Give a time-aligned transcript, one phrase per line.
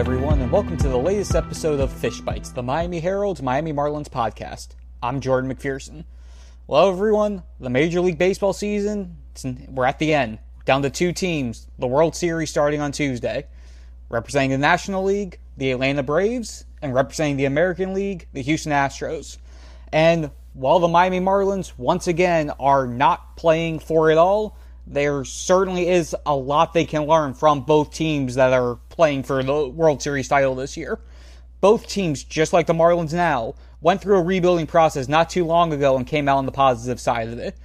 [0.00, 4.08] everyone, and welcome to the latest episode of Fish Bites, the Miami Herald's Miami Marlins
[4.08, 4.68] podcast.
[5.02, 6.06] I'm Jordan McPherson.
[6.66, 9.18] Well, everyone, the Major League Baseball season,
[9.68, 10.38] we're at the end.
[10.64, 13.46] Down to two teams, the World Series starting on Tuesday.
[14.08, 19.36] Representing the National League, the Atlanta Braves, and representing the American League, the Houston Astros.
[19.92, 24.56] And while the Miami Marlins, once again, are not playing for it all,
[24.90, 29.42] there certainly is a lot they can learn from both teams that are playing for
[29.42, 30.98] the World Series title this year.
[31.60, 35.72] Both teams, just like the Marlins now, went through a rebuilding process not too long
[35.72, 37.56] ago and came out on the positive side of it.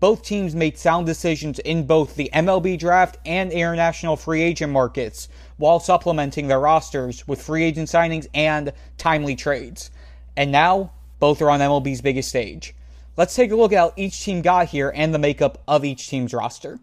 [0.00, 5.30] Both teams made sound decisions in both the MLB draft and international free agent markets
[5.56, 9.90] while supplementing their rosters with free agent signings and timely trades.
[10.36, 12.74] And now, both are on MLB's biggest stage.
[13.18, 16.10] Let's take a look at how each team got here and the makeup of each
[16.10, 16.80] team's roster.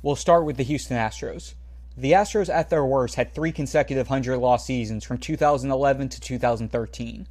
[0.00, 1.54] We'll start with the Houston Astros.
[1.96, 7.26] The Astros, at their worst, had three consecutive 100 loss seasons from 2011 to 2013.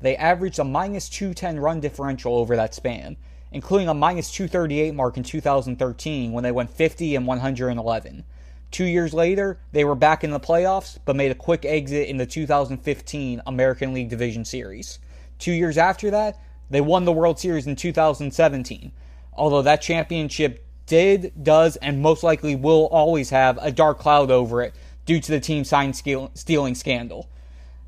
[0.00, 3.16] They averaged a minus 210 run differential over that span,
[3.50, 8.24] including a minus 238 mark in 2013 when they went 50 and 111.
[8.70, 12.18] Two years later, they were back in the playoffs, but made a quick exit in
[12.18, 15.00] the 2015 American League Division Series.
[15.40, 16.38] Two years after that,
[16.70, 18.92] they won the World Series in 2017,
[19.32, 24.62] although that championship did, does, and most likely will always have a dark cloud over
[24.62, 24.74] it
[25.06, 27.28] due to the team sign stealing scandal.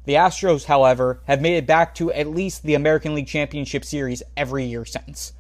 [0.05, 4.23] The Astros, however, have made it back to at least the American League Championship Series
[4.37, 5.35] every year since.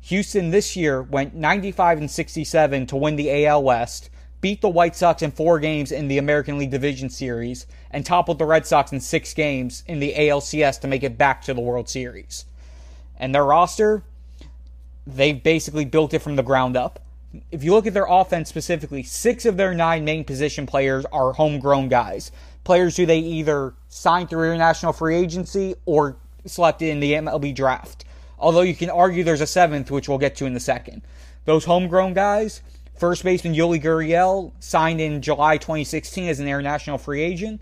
[0.00, 4.96] Houston this year went 95 and 67 to win the AL West, beat the White
[4.96, 8.90] Sox in four games in the American League Division Series, and toppled the Red Sox
[8.92, 12.46] in six games in the ALCS to make it back to the World Series.
[13.22, 14.02] And their roster,
[15.06, 16.98] they've basically built it from the ground up.
[17.52, 21.32] If you look at their offense specifically, six of their nine main position players are
[21.32, 22.32] homegrown guys.
[22.64, 26.16] Players who they either signed through international free agency or
[26.46, 28.04] selected in the MLB draft.
[28.40, 31.02] Although you can argue there's a seventh, which we'll get to in a second.
[31.44, 32.60] Those homegrown guys,
[32.96, 37.60] first baseman Yuli Gurriel signed in July 2016 as an international free agent.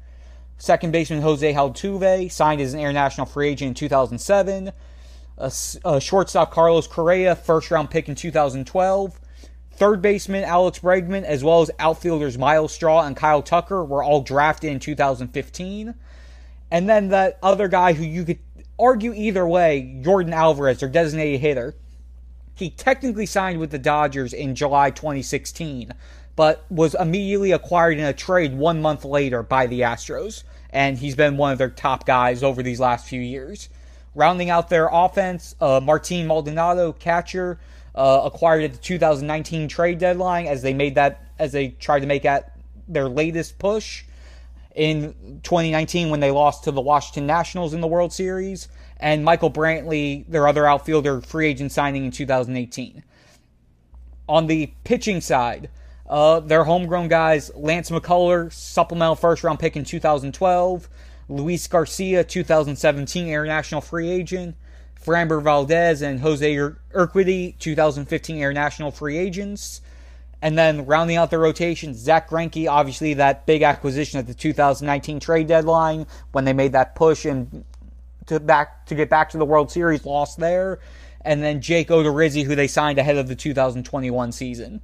[0.57, 4.73] Second baseman Jose Altuve signed as an international free agent in 2007
[5.41, 9.21] a, shortstop Carlos Correa, first round pick in 2012.
[9.73, 14.21] Third baseman Alex Bregman, as well as outfielders Myles Straw and Kyle Tucker, were all
[14.21, 15.95] drafted in 2015.
[16.71, 18.39] And then that other guy who you could
[18.79, 21.75] argue either way, Yordan Alvarez, their designated hitter,
[22.55, 25.93] he technically signed with the Dodgers in July 2016,
[26.37, 30.45] but was immediately acquired in a trade one month later by the Astros.
[30.69, 33.71] And he's been one of their top guys over these last few years.
[34.15, 37.61] Rounding out their offense, uh, Martin Maldonado, catcher,
[37.95, 42.07] uh, acquired at the 2019 trade deadline as they made that as they tried to
[42.07, 42.57] make that
[42.89, 44.05] their latest push
[44.75, 49.51] in 2019 when they lost to the Washington Nationals in the World Series, and Michael
[49.51, 53.03] Brantley, their other outfielder, free agent signing in 2018.
[54.29, 55.71] On the pitching side,
[56.09, 60.89] uh, their homegrown guys, Lance McCullers, supplemental first round pick in 2012,
[61.31, 64.57] Luis Garcia, 2017 international free agent,
[65.03, 69.81] Framber Valdez and Jose Urquidy, 2015 international free agents.
[70.43, 75.21] And then rounding out the rotation, Zach Greinke, obviously that big acquisition at the 2019
[75.21, 77.65] trade deadline when they made that push and
[78.27, 80.81] to back to get back to the World Series, lost there.
[81.23, 84.81] And then Jake Odorizzi, who they signed ahead of the 2021 season.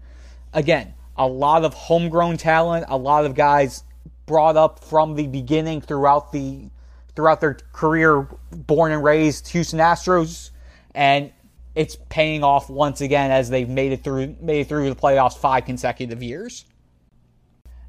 [0.52, 3.82] Again, a lot of homegrown talent, a lot of guys
[4.26, 6.68] brought up from the beginning throughout the
[7.14, 10.50] throughout their career, born and raised Houston Astros,
[10.94, 11.32] and
[11.74, 15.36] it's paying off once again as they've made it through made it through the playoffs
[15.38, 16.64] five consecutive years.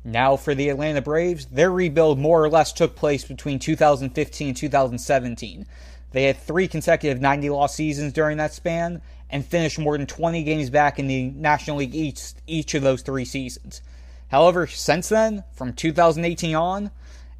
[0.03, 4.55] Now for the Atlanta Braves, their rebuild more or less took place between 2015 and
[4.55, 5.65] 2017.
[6.11, 10.43] They had three consecutive 90 loss seasons during that span and finished more than 20
[10.43, 13.81] games back in the National League East each of those three seasons.
[14.29, 16.91] However, since then, from 2018 on,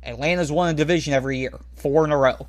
[0.04, 2.48] Atlanta's won a division every year, four in a row.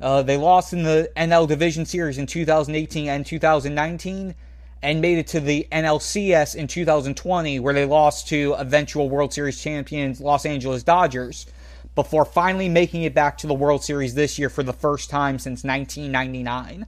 [0.00, 4.34] Uh, they lost in the NL Division Series in 2018 and 2019,
[4.82, 9.60] and made it to the NLCS in 2020, where they lost to eventual World Series
[9.60, 11.46] champions Los Angeles Dodgers,
[11.94, 15.38] before finally making it back to the World Series this year for the first time
[15.38, 16.86] since 1999.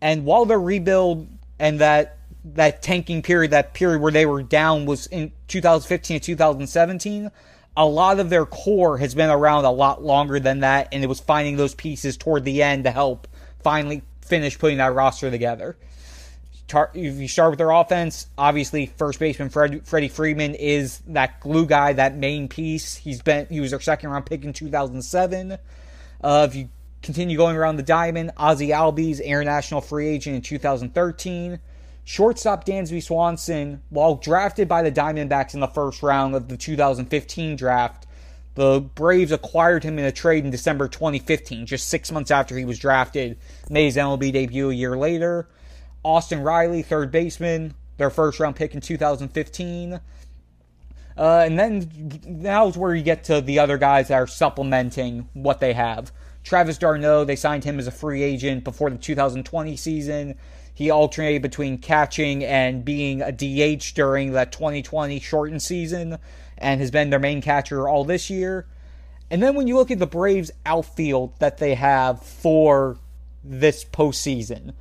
[0.00, 1.28] And while their rebuild
[1.58, 6.22] and that that tanking period, that period where they were down was in 2015 and
[6.22, 7.30] 2017.
[7.76, 11.06] A lot of their core has been around a lot longer than that, and it
[11.06, 13.28] was finding those pieces toward the end to help
[13.62, 15.76] finally finish putting that roster together.
[16.94, 21.66] if you start with their offense, obviously first baseman Fred- Freddie Freeman is that glue
[21.66, 22.96] guy, that main piece.
[22.96, 25.58] He's been he was their second round pick in 2007.
[26.22, 26.68] Uh, if you
[27.02, 31.58] continue going around the diamond, Ozzie Albies, international free agent in 2013.
[32.04, 37.56] Shortstop Dansby Swanson, while drafted by the Diamondbacks in the first round of the 2015
[37.56, 38.06] draft,
[38.54, 42.64] the Braves acquired him in a trade in December 2015, just six months after he
[42.64, 43.38] was drafted.
[43.68, 45.48] Made his MLB debut a year later.
[46.02, 50.00] Austin Riley, third baseman, their first round pick in 2015.
[51.16, 55.28] Uh, and then now is where you get to the other guys that are supplementing
[55.34, 56.10] what they have.
[56.42, 60.38] Travis d'Arnaud, they signed him as a free agent before the 2020 season.
[60.80, 66.16] He alternated between catching and being a DH during that 2020 shortened season
[66.56, 68.66] and has been their main catcher all this year.
[69.30, 72.96] And then when you look at the Braves outfield that they have for
[73.44, 74.72] this postseason,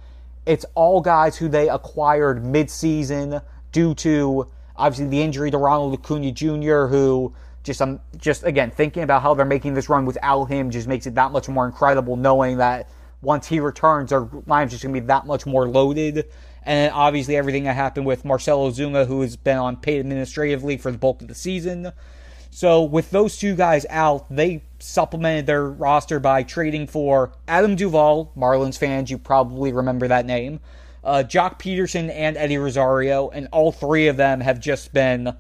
[0.46, 3.44] it's all guys who they acquired midseason
[3.74, 4.48] due to
[4.78, 9.22] obviously the injury to Ronald Acuna Jr., who just I'm um, just again thinking about
[9.22, 12.60] how they're making this run without him just makes it that much more incredible knowing
[12.60, 12.88] that
[13.22, 16.30] once he returns, their line's just going to be that much more loaded.
[16.64, 20.92] And obviously, everything that happened with Marcell Ozuna, who has been on paid administratively for
[20.92, 21.92] the bulk of the season.
[22.52, 28.32] So, with those two guys out, they supplemented their roster by trading for Adam Duvall,
[28.36, 30.60] Marlins fans, you probably remember that name,
[31.04, 33.30] uh, Joc Pederson, and Eddie Rosario.
[33.30, 35.36] And all three of them have just been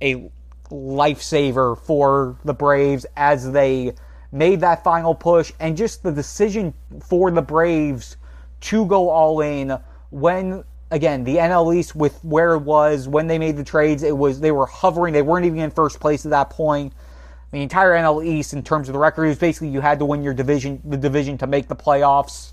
[0.00, 0.30] a
[0.70, 3.94] lifesaver for the Braves as they
[4.32, 6.72] made that final push and just the decision
[7.06, 8.16] for the Braves
[8.62, 9.78] to go all in
[10.10, 14.16] when again the NL East with where it was when they made the trades it
[14.16, 16.92] was they were hovering they weren't even in first place at that point.
[17.50, 20.22] The entire NL East in terms of the record is basically you had to win
[20.22, 22.52] your division the division to make the playoffs.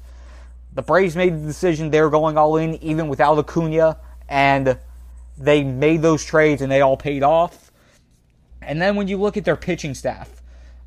[0.73, 3.97] The Braves made the decision they were going all in even without Acuna
[4.27, 4.77] and
[5.37, 7.71] they made those trades and they all paid off.
[8.61, 10.38] And then when you look at their pitching staff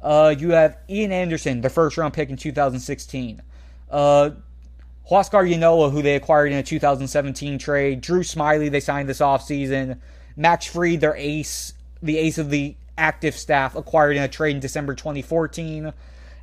[0.02, 3.42] uh, you have Ian Anderson, their first round pick in 2016.
[3.90, 4.30] Uh,
[5.10, 8.00] Huascar Ynoa, who they acquired in a 2017 trade.
[8.00, 9.98] Drew Smyly, they signed this offseason.
[10.36, 14.60] Max Fried, their ace, the ace of the active staff, acquired in a trade in
[14.60, 15.92] December 2014.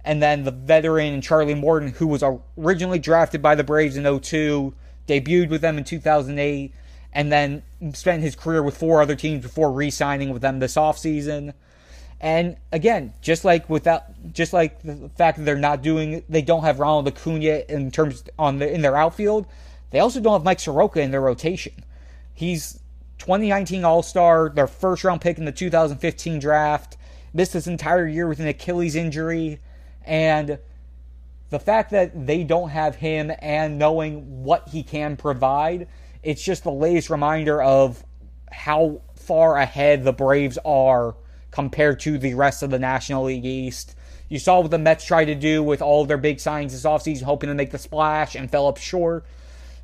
[0.05, 2.23] And then the veteran Charlie Morton, who was
[2.57, 4.73] originally drafted by the Braves in 02,
[5.07, 6.73] debuted with them in 2008,
[7.11, 7.63] and then
[7.93, 11.53] spent his career with four other teams before re signing with them this offseason.
[12.21, 16.63] And again, just like without, just like the fact that they're not doing, they don't
[16.63, 19.45] have Ronald Acuna in terms on the in their outfield.
[19.91, 21.73] They also don't have Mike Soroka in their rotation.
[22.33, 22.79] He's
[23.19, 26.97] 2019 All Star, their first round pick in the 2015 draft.
[27.33, 29.59] Missed this entire year with an Achilles injury,
[30.03, 30.57] and
[31.51, 35.87] the fact that they don't have him and knowing what he can provide,
[36.23, 38.03] it's just the latest reminder of
[38.51, 41.15] how far ahead the Braves are
[41.51, 43.95] compared to the rest of the National League East.
[44.27, 47.23] You saw what the Mets tried to do with all their big signings this offseason,
[47.23, 49.25] hoping to make the splash and fell up short.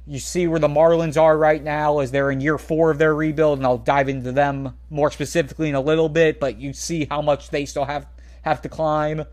[0.06, 3.16] You see where the Marlins are right now as they're in year four of their
[3.16, 7.06] rebuild, and I'll dive into them more specifically in a little bit, but you see
[7.06, 8.06] how much they still have
[8.44, 9.26] have to climb.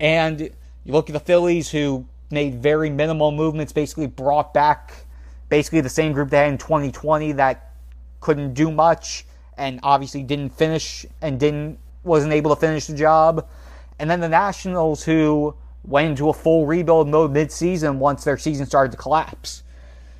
[0.00, 5.04] And you look at the Phillies who made very minimal movements, basically brought back
[5.50, 7.72] basically the same group they had in 2020 that
[8.20, 9.26] couldn't do much
[9.58, 13.46] and obviously didn't finish and didn't wasn't able to finish the job.
[13.98, 15.54] And then the Nationals who
[15.84, 19.62] went into a full rebuild mode midseason once their season started to collapse.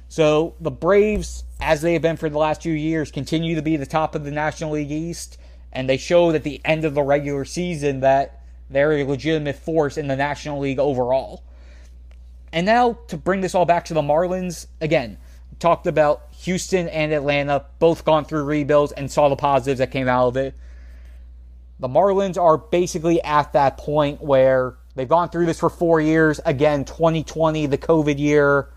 [0.09, 3.77] So the Braves, as they have been for the last few years, continue to be
[3.77, 5.39] the top of the National League East,
[5.73, 9.99] and they showed at the end of the regular season that they're a legitimate force
[9.99, 11.45] in the National League overall.
[12.53, 15.19] And now to bring this all back to the Marlins, again,
[15.59, 20.09] talked about Houston and Atlanta, both gone through rebuilds and saw the positives that came
[20.09, 20.55] out of it.
[21.81, 26.41] The Marlins are basically at that point where they've gone through this for four years.
[26.45, 28.69] Again, 2020, the COVID year.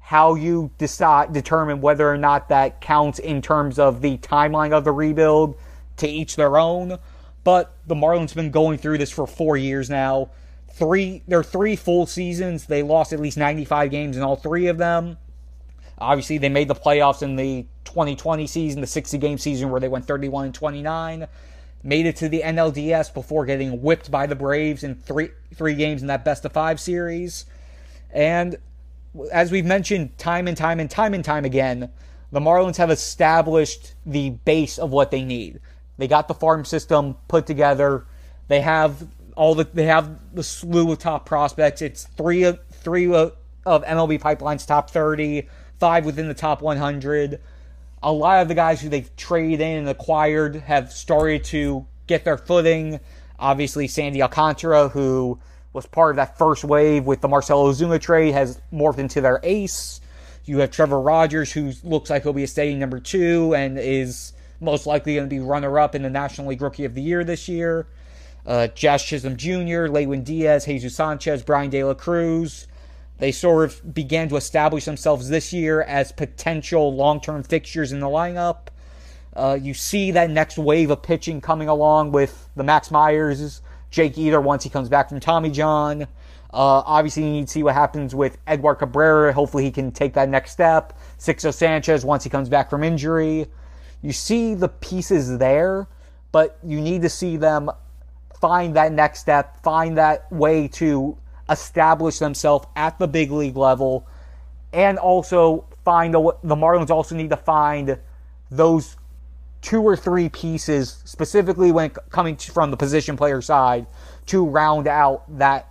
[0.00, 4.84] How you decide determine whether or not that counts in terms of the timeline of
[4.84, 5.56] the rebuild
[5.98, 6.98] to each their own.
[7.42, 10.30] But the Marlins have been going through this for four years now.
[10.72, 12.66] Three, they're three full seasons.
[12.66, 15.18] They lost at least 95 games in all three of them.
[15.98, 19.88] Obviously, they made the playoffs in the 2020 season, the 60 game season where they
[19.88, 21.26] went 31 and 29.
[21.82, 26.02] Made it to the NLDS before getting whipped by the Braves in three three games
[26.02, 27.46] in that best of five series.
[28.10, 28.56] And
[29.32, 31.90] as we've mentioned time and time and time and time again,
[32.32, 35.60] the Marlins have established the base of what they need.
[35.96, 38.06] They got the farm system put together.
[38.48, 41.82] They have all the they have the slew of top prospects.
[41.82, 43.32] It's three of three of
[43.66, 47.40] MLB Pipeline's top 30 five within the top 100.
[48.02, 52.24] A lot of the guys who they've traded in and acquired have started to get
[52.24, 53.00] their footing.
[53.38, 55.38] Obviously, Sandy Alcantara, who
[55.72, 59.40] was part of that first wave with the Marcell Ozuna trade, has morphed into their
[59.42, 60.00] ace.
[60.44, 64.32] You have Trevor Rogers, who looks like he'll be a steady number two and is
[64.60, 67.24] most likely going to be runner up in the National League Rookie of the Year
[67.24, 67.86] this year.
[68.46, 72.68] Uh, Jazz Chisholm Jr., Lewin Diaz, Jesus Sanchez, Bryan De La Cruz.
[73.18, 78.00] They sort of began to establish themselves this year as potential long term fixtures in
[78.00, 78.68] the lineup.
[79.34, 84.16] Uh, you see that next wave of pitching coming along with the Max Meyers, Jake
[84.18, 86.02] Eder once he comes back from Tommy John.
[86.52, 89.32] Uh, obviously, you need to see what happens with Edward Cabrera.
[89.32, 90.98] Hopefully, he can take that next step.
[91.18, 93.46] Sixto Sanchez once he comes back from injury.
[94.00, 95.86] You see the pieces there,
[96.32, 97.70] but you need to see them
[98.40, 101.16] find that next step, find that way to
[101.48, 104.06] establish themselves at the big league level,
[104.72, 107.98] and also find a, the Marlins also need to find
[108.50, 108.96] those
[109.62, 113.86] two or three pieces, specifically when coming from the position player side,
[114.26, 115.70] to round out that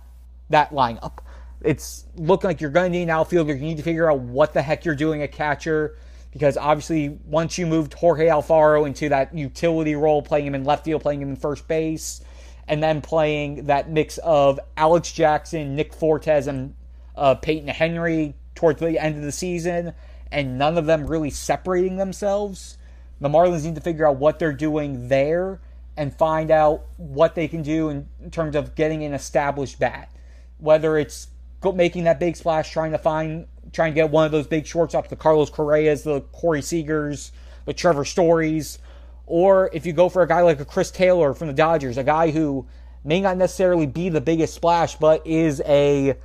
[0.50, 1.18] that lineup.
[1.62, 3.54] It's looking like you're going to need an outfielder.
[3.54, 5.96] You need to figure out what the heck you're doing at catcher
[6.36, 10.84] because obviously once you moved Jorge Alfaro into that utility role, playing him in left
[10.84, 12.20] field, playing him in first base,
[12.68, 16.74] and then playing that mix of Alex Jackson, Nick Fortes, and
[17.16, 19.92] uh, Payton Henry towards the end of the season,
[20.32, 22.78] and none of them really separating themselves.
[23.20, 25.60] The Marlins need to figure out what they're doing there
[25.96, 30.10] and find out what they can do in, terms of getting an established bat.
[30.58, 31.28] Whether it's
[31.74, 34.94] making that big splash, trying to find, trying to get one of those big shorts
[34.94, 37.30] shortstops, the Carlos Correas, the Corey Seagers,
[37.64, 38.78] the Trevor Stories,
[39.26, 42.04] or if you go for a guy like a Chris Taylor from the Dodgers, a
[42.04, 42.66] guy who
[43.04, 46.16] may not necessarily be the biggest splash, but is a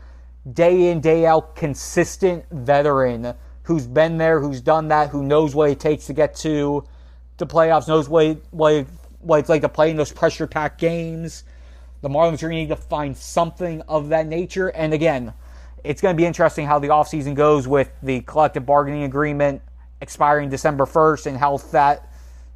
[0.54, 5.70] day in, day out consistent veteran who's been there, who's done that, who knows what
[5.70, 6.84] it takes to get to
[7.38, 8.86] the playoffs, knows what, what,
[9.20, 11.44] what it's like to play in those pressure packed games.
[12.02, 14.70] The Marlins are going to need to find something of that nature.
[14.70, 15.34] And again,
[15.84, 19.62] it's going to be interesting how the offseason goes with the collective bargaining agreement
[20.02, 22.11] expiring December 1st and how that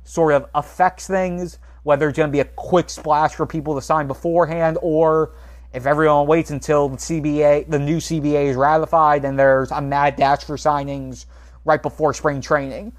[0.06, 3.82] sort of affects things, whether it's going to be a quick splash for people to
[3.82, 5.34] sign beforehand or
[5.74, 10.16] if everyone waits until the CBA, the new CBA is ratified and there's a mad
[10.16, 11.26] dash for signings
[11.66, 12.94] right before spring training.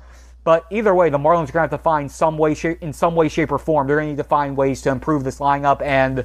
[0.45, 3.15] But either way, the Marlins are going to have to find some way, in some
[3.15, 3.87] way, shape, or form.
[3.87, 6.25] They're going to need to find ways to improve this lineup, and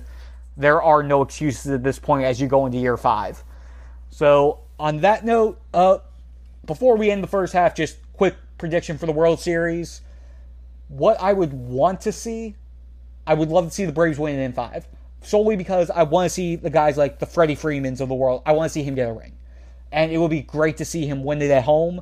[0.58, 3.44] there are no excuses at this point as you go into year five.
[4.12, 6.00] So, on that note, uh,
[6.66, 10.02] before we end the first half, just quick prediction for the World Series
[10.92, 12.56] what I would want to see,
[13.26, 14.88] I would love to see the Braves win in five.
[15.22, 18.42] Solely because I want to see the guys like the Freddie Freemans of the world.
[18.46, 19.38] I want to see him get a ring.
[19.92, 22.02] And it would be great to see him win it at home.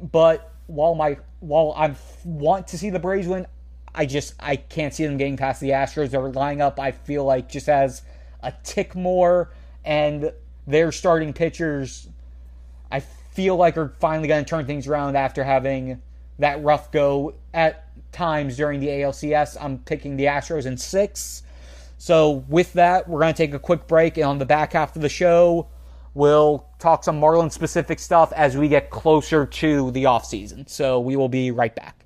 [0.00, 1.94] But while my while I
[2.24, 3.46] want to see the Braves win,
[3.94, 6.10] I just I can't see them getting past the Astros.
[6.10, 8.02] Their lineup I feel like just has
[8.42, 9.50] a tick more,
[9.84, 10.32] and
[10.66, 12.08] their starting pitchers
[12.92, 16.02] I feel like are finally going to turn things around after having
[16.38, 19.56] that rough go at times during the ALCS.
[19.60, 21.42] I'm picking the Astros in six.
[21.98, 24.16] So, with that, we're going to take a quick break.
[24.16, 25.68] And on the back half of the show,
[26.14, 30.68] we'll talk some Marlin specific stuff as we get closer to the offseason.
[30.68, 32.05] So, we will be right back.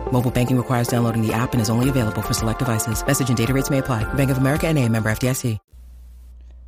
[0.11, 3.05] Mobile banking requires downloading the app and is only available for select devices.
[3.05, 4.03] Message and data rates may apply.
[4.13, 5.57] Bank of America and a member FDIC.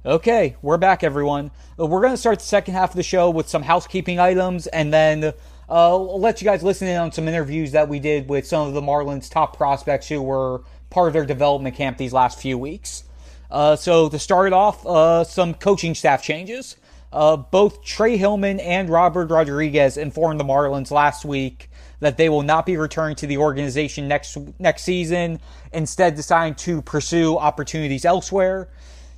[0.05, 1.50] Okay, we're back, everyone.
[1.79, 4.67] Uh, we're going to start the second half of the show with some housekeeping items,
[4.67, 5.31] and then
[5.69, 8.73] uh, let you guys listen in on some interviews that we did with some of
[8.73, 13.05] the Marlins' top prospects who were part of their development camp these last few weeks.
[13.50, 16.75] Uh, so to start it off, uh, some coaching staff changes.
[17.13, 21.69] Uh, both Trey Hillman and Robert Rodriguez informed the Marlins last week
[22.03, 25.39] that they will not be returning to the organization next next season,
[25.72, 28.69] instead deciding to pursue opportunities elsewhere.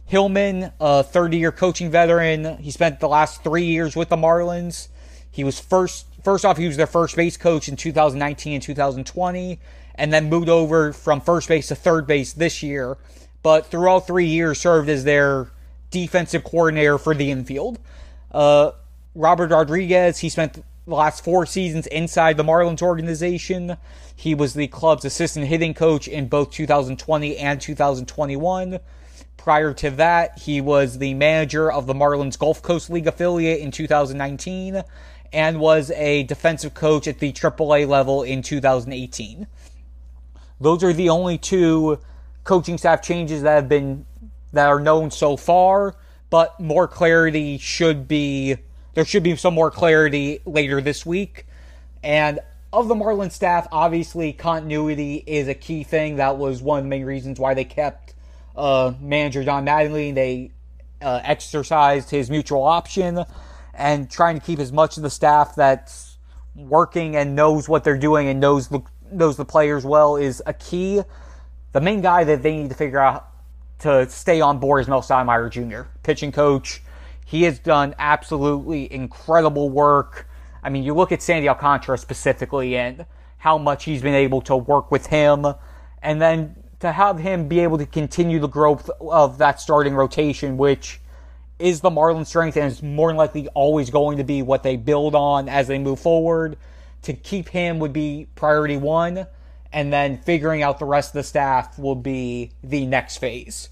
[0.06, 4.88] Hillman, a 30-year coaching veteran, he spent the last three years with the Marlins.
[5.32, 9.60] He was first first off, he was their first base coach in 2019 and 2020,
[9.96, 12.98] and then moved over from first base to third base this year.
[13.44, 15.48] But through all three years, served as their
[15.92, 17.80] defensive coordinator for the infield.
[18.32, 18.72] Uh,
[19.14, 23.78] Robert Rodriguez, he spent the last four seasons inside the Marlins organization.
[24.16, 28.80] He was the club's assistant hitting coach in both 2020 and 2021.
[29.38, 33.72] Prior to that, he was the manager of the Marlins Gulf Coast League affiliate in
[33.72, 34.84] 2019
[35.34, 39.48] and was a defensive coach at the AAA level in 2018.
[40.60, 42.00] Those are the only two
[42.44, 44.06] coaching staff changes that have been
[44.54, 45.96] that are known so far,
[46.30, 48.56] but more clarity should be
[48.96, 51.46] there should be some more clarity later this week.
[52.02, 52.40] And
[52.74, 56.16] of the Marlins staff, obviously continuity is a key thing.
[56.16, 58.16] That was one of the main reasons why they kept
[58.56, 60.16] uh, manager Don Mattingly.
[60.16, 60.52] They
[61.02, 63.24] uh, exercised his mutual option
[63.74, 66.18] and trying to keep as much of the staff that's
[66.56, 70.54] working and knows what they're doing and knows the knows the players well is a
[70.54, 71.02] key.
[71.74, 73.28] The main guy that they need to figure out
[73.80, 76.82] to stay on board is Mel Stottlemyre Jr., pitching coach.
[77.28, 80.28] He has done absolutely incredible work.
[80.64, 83.06] I mean, you look at Sandy Alcantara specifically and
[83.40, 85.46] how much he's been able to work with him,
[86.02, 90.56] and then to have him be able to continue the growth of that starting rotation,
[90.56, 91.02] which
[91.58, 94.76] is the Marlins' strength and is more than likely always going to be what they
[94.76, 96.58] build on as they move forward.
[97.04, 99.26] To keep him would be priority one,
[99.74, 103.70] and then figuring out the rest of the staff will be the next phase.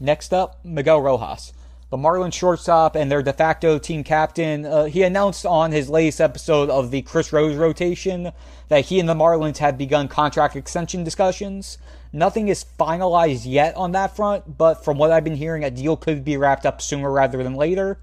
[0.00, 1.52] Next up, Miguel Rojas
[1.90, 6.20] the Marlins shortstop and their de facto team captain, uh, he announced on his latest
[6.20, 8.32] episode of the Chris Rose rotation
[8.68, 11.78] that he and the Marlins have begun contract extension discussions.
[12.12, 15.96] Nothing is finalized yet on that front, but from what I've been hearing, a deal
[15.96, 17.98] could be wrapped up sooner rather than later.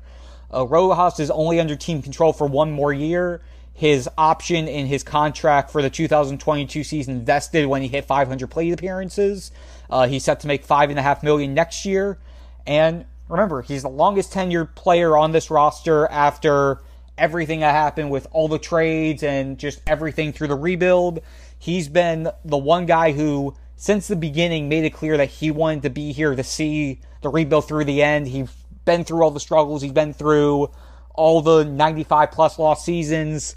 [0.52, 3.42] Uh, Rojas is only under team control for one more year.
[3.74, 8.72] His option in his contract for the 2022 season vested when he hit 500 plate
[8.72, 9.52] appearances.
[9.90, 12.18] Uh, he's set to make five and a half million next year,
[12.66, 16.80] and Remember, he's the longest tenured player on this roster after
[17.18, 21.22] everything that happened with all the trades and just everything through the rebuild.
[21.58, 25.84] He's been the one guy who, since the beginning, made it clear that he wanted
[25.84, 28.28] to be here to see the rebuild through the end.
[28.28, 28.52] He's
[28.84, 30.70] been through all the struggles, he's been through
[31.16, 33.56] all the 95 plus lost seasons.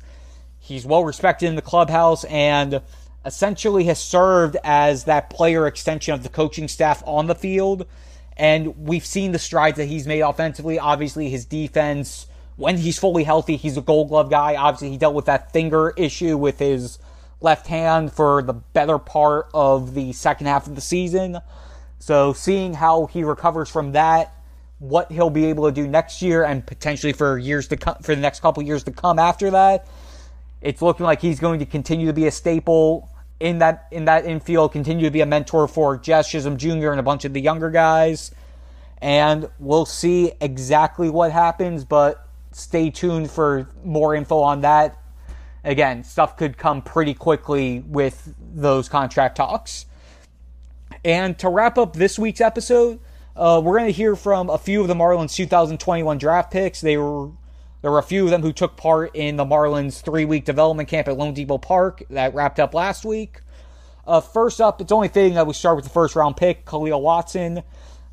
[0.60, 2.80] He's well respected in the clubhouse and
[3.24, 7.86] essentially has served as that player extension of the coaching staff on the field
[8.38, 10.78] and we've seen the strides that he's made offensively.
[10.78, 14.54] Obviously, his defense, when he's fully healthy, he's a gold glove guy.
[14.54, 16.98] Obviously, he dealt with that finger issue with his
[17.40, 21.38] left hand for the better part of the second half of the season.
[21.98, 24.32] So, seeing how he recovers from that,
[24.78, 28.14] what he'll be able to do next year, and potentially for years to come, for
[28.14, 29.88] the next couple years to come after that,
[30.60, 33.08] it's looking like he's going to continue to be a staple
[33.40, 36.90] in that in that infield, continue to be a mentor for Jazz Chisholm Jr.
[36.90, 38.32] and a bunch of the younger guys.
[39.00, 44.98] And we'll see exactly what happens, but stay tuned for more info on that.
[45.62, 49.86] Again, stuff could come pretty quickly with those contract talks.
[51.04, 52.98] And to wrap up this week's episode,
[53.36, 56.80] uh, we're going to hear from a few of the Marlins 2021 draft picks.
[56.80, 57.30] They were
[57.82, 60.88] there were a few of them who took part in the Marlins three week development
[60.88, 63.40] camp at loanDepot Park that wrapped up last week.
[64.06, 67.00] Uh, first up, it's only fitting that we start with the first round pick, Khalil
[67.00, 67.62] Watson.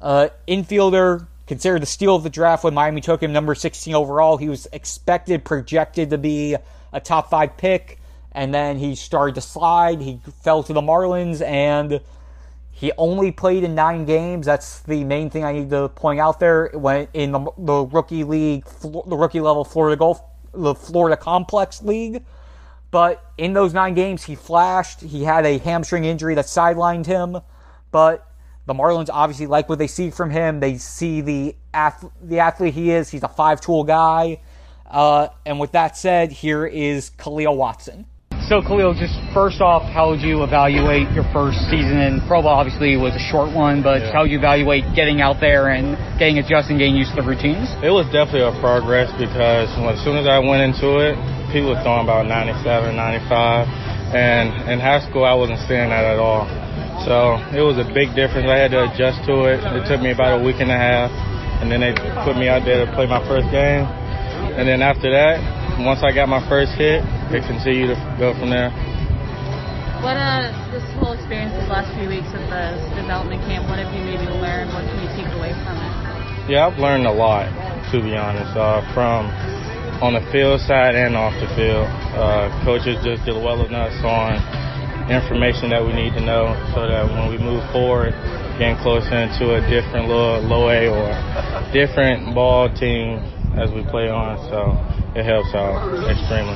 [0.02, 4.38] Uh, infielder, considered the steal of the draft when Miami took him, number 16 overall.
[4.38, 6.56] He was expected, projected to be
[6.92, 8.00] a top five pick,
[8.32, 10.02] and then he started to slide.
[10.02, 12.02] He fell to the Marlins, and
[12.76, 14.46] he only played in nine games.
[14.46, 16.72] That's the main thing I need to point out there.
[16.74, 20.22] When in the, the rookie league, the rookie level Florida Gulf,
[20.54, 22.26] the Florida Complex League.
[22.92, 25.00] But in those nine games, he flashed.
[25.00, 27.38] He had a hamstring injury that sidelined him.
[27.92, 28.30] But
[28.66, 30.60] the Marlins obviously like what they see from him.
[30.60, 31.56] They see the
[32.22, 33.10] the athlete he is.
[33.10, 34.42] He's a five tool guy.
[34.86, 38.06] Uh, and with that said, here is Khalil Watson.
[38.46, 42.62] So, Khalil, just first off, how would you evaluate your first season in Pro ball?
[42.62, 44.14] Obviously, it was a short one, but yeah.
[44.14, 47.26] how would you evaluate getting out there and getting adjusted and getting used to the
[47.26, 47.74] routines?
[47.82, 51.18] It was definitely a progress because as soon as I went into it,
[51.50, 56.22] people were throwing about 97, 95, and in high school, I wasn't seeing that at
[56.22, 56.46] all.
[57.02, 58.46] So it was a big difference.
[58.46, 59.58] I had to adjust to it.
[59.74, 61.10] It took me about a week and a half,
[61.66, 63.90] and then they put me out there to play my first game.
[64.54, 65.42] And then after that,
[65.82, 67.02] once I got my first hit,
[67.34, 68.70] it continued to go from there.
[70.06, 73.90] What uh, this whole experience, these last few weeks of the development camp, what have
[73.90, 74.70] you maybe learned?
[74.72, 75.92] What can you take away from it?
[76.46, 77.50] Yeah, I've learned a lot,
[77.90, 79.34] to be honest, uh, from
[80.00, 81.90] on the field side and off the field.
[82.14, 84.38] Uh, coaches just did well enough on
[85.10, 88.14] information that we need to know so that when we move forward,
[88.62, 91.10] getting closer into a different little low A or
[91.74, 93.20] different ball team
[93.56, 94.38] as we play on.
[94.52, 94.76] So
[95.16, 95.80] it helps out
[96.12, 96.56] extremely.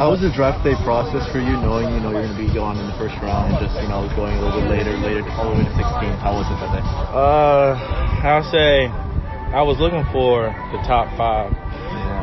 [0.00, 2.48] How was the draft day process for you, knowing you know you're going to be
[2.48, 5.28] gone in the first round and just you know going a little bit later, later
[5.36, 6.16] all the way to 16?
[6.24, 6.84] How was it that day?
[7.12, 7.76] Uh,
[8.24, 8.88] I'll say
[9.52, 11.52] I was looking for the top five,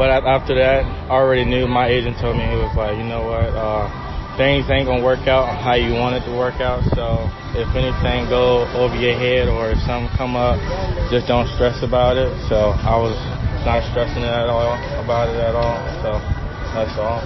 [0.02, 1.70] but after that, I already knew.
[1.70, 3.54] My agent told me he was like, you know what.
[3.54, 3.86] Uh,
[4.38, 6.84] things ain't gonna work out how you want it to work out.
[6.98, 10.60] So if anything go over your head or if something come up,
[11.08, 12.28] just don't stress about it.
[12.52, 13.16] So I was
[13.66, 15.82] not stressing it at all about it at all.
[16.06, 16.22] So
[16.78, 17.20] that's all.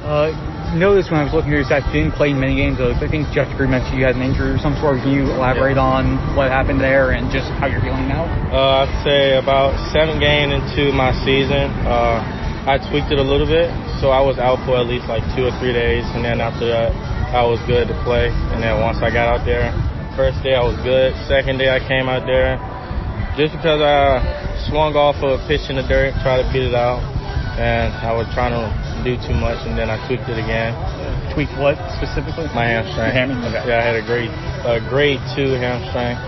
[0.00, 0.32] Uh,
[0.74, 2.80] noticed when I was looking at your stats, didn't play many games.
[2.80, 5.02] I think Jeff Green mentioned you had an injury or some sort.
[5.04, 5.84] Can you elaborate yeah.
[5.84, 8.24] on what happened there and just how you're feeling now?
[8.48, 11.68] Uh, I'd say about seven games into my season.
[11.84, 12.24] Uh,
[12.64, 13.68] I tweaked it a little bit,
[14.00, 16.68] so I was out for at least like two or three days, and then after
[16.68, 16.92] that,
[17.32, 18.32] I was good to play.
[18.52, 19.72] And then once I got out there,
[20.16, 21.12] first day I was good.
[21.28, 22.60] Second day I came out there,
[23.36, 26.74] just because I swung off of a pitch in the dirt, tried to beat it
[26.74, 27.00] out,
[27.56, 28.68] and I was trying to
[29.06, 30.76] do too much, and then I tweaked it again.
[31.32, 32.50] Tweaked what specifically?
[32.52, 33.14] My hamstring.
[33.14, 33.54] hamstring.
[33.54, 33.68] Okay.
[33.70, 34.30] Yeah, I had a great,
[34.66, 36.18] a grade two hamstring,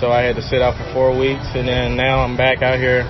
[0.00, 2.80] so I had to sit out for four weeks, and then now I'm back out
[2.80, 3.04] here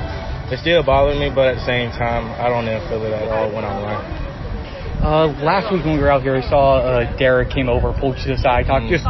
[0.51, 3.31] it still bothers me, but at the same time, I don't even feel it at
[3.31, 4.21] all when I'm running.
[4.99, 8.19] Uh, last week when we were out here, we saw uh, Derek came over, pulled
[8.19, 8.85] you to the side, talked.
[8.85, 8.91] Mm.
[8.91, 9.07] Just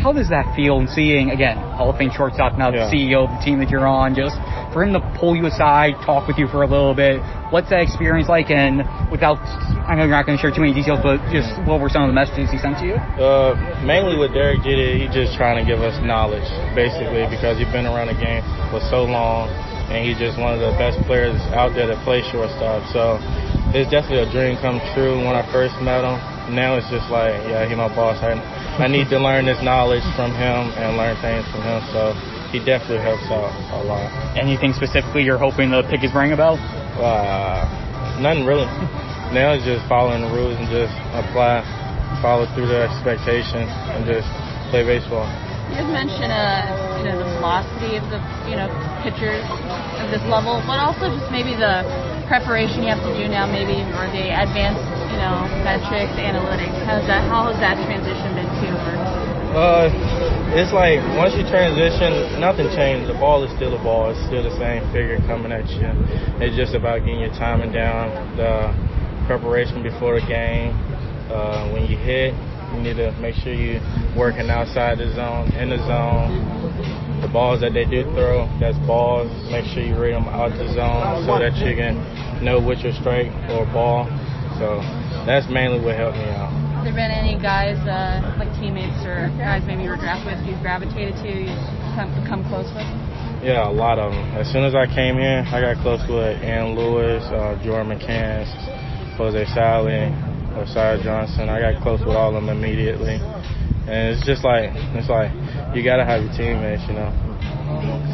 [0.00, 0.78] how does that feel?
[0.78, 2.88] And seeing again Hall of Fame shortstop, now yeah.
[2.88, 4.36] the CEO of the team that you're on, just
[4.72, 7.20] for him to pull you aside, talk with you for a little bit.
[7.52, 8.50] What's that experience like?
[8.50, 9.36] And without,
[9.84, 12.04] I know you're not going to share too many details, but just what were some
[12.04, 12.96] of the messages he sent to you?
[13.20, 13.52] Uh,
[13.84, 17.84] mainly with Derek Jeter, he's just trying to give us knowledge, basically, because he's been
[17.84, 18.40] around the game
[18.72, 19.52] for so long
[19.92, 22.80] and he's just one of the best players out there to play shortstop.
[22.96, 23.20] So
[23.76, 26.16] it's definitely a dream come true when I first met him.
[26.56, 28.16] Now it's just like, yeah, he's my boss.
[28.24, 28.40] I,
[28.80, 31.84] I need to learn this knowledge from him and learn things from him.
[31.92, 32.16] So
[32.48, 34.08] he definitely helps out a lot.
[34.32, 36.56] Anything specifically you're hoping to pick his brain about?
[36.96, 37.68] Uh,
[38.20, 38.64] nothing really.
[39.36, 41.60] now it's just following the rules and just apply,
[42.24, 44.28] follow through the expectations, and just
[44.72, 45.28] play baseball.
[45.72, 48.68] You had mentioned, uh, you know, the velocity of the, you know,
[49.00, 49.44] pitchers
[50.00, 51.80] of this level, but also just maybe the
[52.32, 54.80] preparation you have to do now, maybe, or the advanced,
[55.12, 56.72] you know, metrics, analytics.
[56.88, 57.28] How's that?
[57.28, 58.68] How has that transition been to?
[59.52, 59.92] Uh,
[60.56, 63.12] it's like once you transition, nothing changed.
[63.12, 64.08] The ball is still a ball.
[64.08, 65.92] It's still the same figure coming at you.
[66.40, 68.08] It's just about getting your timing down,
[68.40, 68.72] the
[69.28, 70.72] preparation before the game.
[71.28, 72.32] Uh, when you hit,
[72.72, 73.84] you need to make sure you're
[74.16, 76.32] working outside the zone, in the zone.
[77.22, 79.30] The balls that they do throw, that's balls.
[79.48, 81.96] Make sure you read them out the zone so that you can
[82.42, 84.10] know which are strike or ball.
[84.58, 84.82] So
[85.24, 86.50] that's mainly what helped me out.
[86.50, 90.42] Have there been any guys, uh, like teammates or guys maybe you were drafted with,
[90.50, 91.54] you gravitated to, you
[91.94, 92.90] come, come close with?
[93.38, 94.22] Yeah, a lot of them.
[94.34, 98.50] As soon as I came here, I got close with Ian Lewis, uh, Jordan McCants,
[99.14, 100.10] Jose Salas,
[100.74, 101.48] Sarah Johnson.
[101.48, 103.18] I got close with all of them immediately,
[103.88, 105.32] and it's just like it's like
[105.74, 107.10] you gotta have your teammates, you know.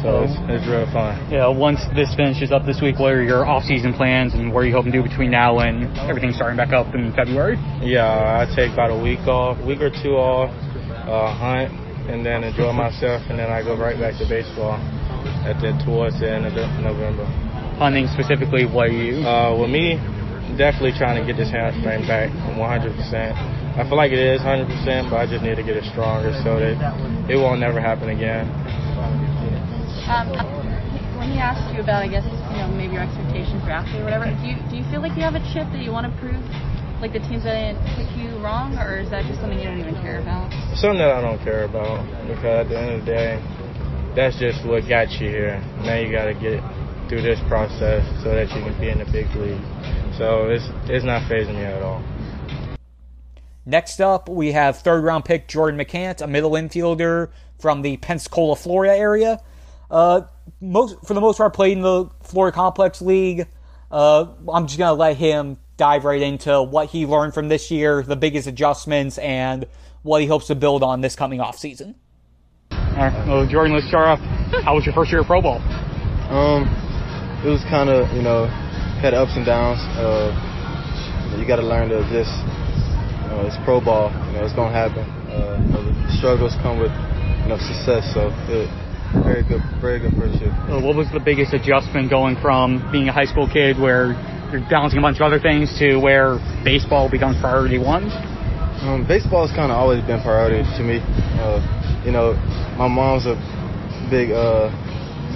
[0.01, 1.19] So it's, it's real fun.
[1.29, 1.51] Yeah.
[1.51, 4.73] Once this finishes up this week, what are your off-season plans, and what are you
[4.73, 7.59] hoping to do between now and everything starting back up in February?
[7.83, 10.49] Yeah, I take about a week off, week or two off,
[11.05, 11.69] uh, hunt,
[12.09, 14.79] and then enjoy myself, and then I go right back to baseball
[15.45, 17.25] at the towards the end of the November.
[17.77, 19.21] Hunting specifically, what are you?
[19.21, 19.99] Uh, with me,
[20.57, 23.58] definitely trying to get this hamstring back 100%.
[23.77, 26.57] I feel like it is 100%, but I just need to get it stronger so
[26.57, 26.75] that
[27.29, 28.49] it won't never happen again.
[30.09, 30.33] Um,
[31.19, 34.07] when he asked you about, I guess, you know, maybe your expectations for athlete or
[34.09, 36.13] whatever, do you do you feel like you have a chip that you want to
[36.17, 36.41] prove,
[37.03, 39.83] like the teams that didn't pick you wrong, or is that just something you don't
[39.83, 40.49] even care about?
[40.79, 43.37] Something that I don't care about because at the end of the day,
[44.15, 45.61] that's just what got you here.
[45.85, 46.63] Now you got to get
[47.11, 49.61] through this process so that you can be in the big league.
[50.17, 52.01] So it's it's not phasing me at all.
[53.69, 57.29] Next up, we have third round pick Jordan McCants, a middle infielder
[57.59, 59.39] from the Pensacola, Florida area.
[59.91, 60.21] Uh,
[60.59, 63.47] most for the most part, played in the Florida Complex League.
[63.91, 68.01] Uh, I'm just gonna let him dive right into what he learned from this year,
[68.01, 69.67] the biggest adjustments, and
[70.01, 71.93] what he hopes to build on this coming off season.
[72.71, 74.19] All right, well, Jordan, let's start off.
[74.63, 75.59] How was your first year of pro ball?
[76.33, 76.63] Um,
[77.45, 79.77] it was kind of you know had ups and downs.
[79.95, 82.33] Uh, you, you got to learn to just.
[83.29, 84.09] You know, it's pro ball.
[84.33, 85.05] You know, it's gonna happen.
[85.29, 86.91] Uh, you know, the struggles come with
[87.45, 88.09] you know success.
[88.17, 88.65] So it,
[89.21, 90.49] very good, very good first year.
[90.69, 94.13] Uh, what was the biggest adjustment going from being a high school kid where
[94.49, 98.09] you're balancing a bunch of other things to where baseball becomes priority one?
[98.85, 101.01] Um, baseball has kind of always been priority to me.
[101.37, 101.61] Uh,
[102.05, 102.33] you know,
[102.77, 103.37] my mom's a
[104.09, 104.73] big, uh,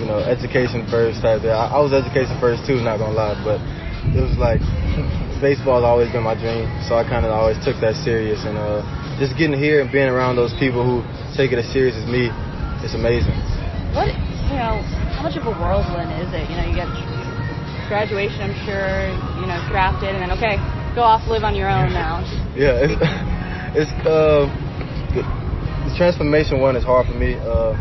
[0.01, 1.45] you know, education first type.
[1.45, 3.61] I, I was education first too, not gonna lie, but
[4.13, 4.61] it was like
[5.43, 8.47] baseball has always been my dream, so I kind of always took that serious.
[8.47, 8.79] And uh,
[9.19, 11.03] just getting here and being around those people who
[11.35, 12.31] take it as serious as me,
[12.79, 13.35] it's amazing.
[13.91, 14.07] What
[14.47, 14.79] you know?
[15.11, 16.47] How much of a whirlwind is it?
[16.47, 16.87] You know, you get
[17.91, 19.11] graduation, I'm sure.
[19.43, 20.55] You know, drafted, and then okay,
[20.95, 22.23] go off, live on your own now.
[22.53, 22.93] Yeah, it's,
[23.89, 24.45] it's uh,
[25.09, 25.25] the,
[25.97, 27.33] transformation one is hard for me.
[27.33, 27.73] Uh,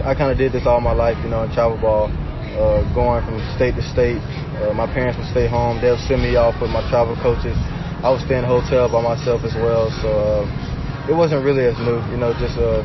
[0.00, 2.08] I kind of did this all my life, you know, in travel ball,
[2.56, 4.18] uh, going from state to state.
[4.62, 7.56] Uh, my parents would stay home; they'll send me off with my travel coaches.
[8.04, 11.64] I would stay in a hotel by myself as well, so uh, it wasn't really
[11.64, 12.84] as new, you know, just uh,